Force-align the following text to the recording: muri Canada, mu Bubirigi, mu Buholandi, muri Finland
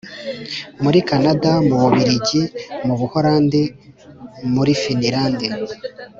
muri 0.83 0.99
Canada, 1.09 1.51
mu 1.67 1.75
Bubirigi, 1.81 2.43
mu 2.85 2.93
Buholandi, 2.99 3.61
muri 4.55 4.71
Finland 4.81 5.39